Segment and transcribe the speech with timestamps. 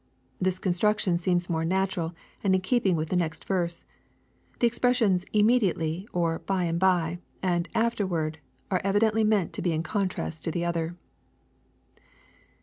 [0.39, 3.85] This construction seems more natural and in keeping with the next verse.—
[4.59, 8.39] The expressions" immediately," or" by and by," and" afterward,"
[8.71, 10.95] are evidently meant to be in contrast to the other.